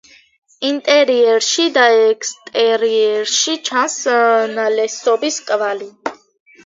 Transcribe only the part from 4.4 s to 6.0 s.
ნალესობის კვალი.